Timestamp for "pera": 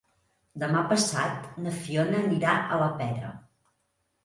3.05-3.33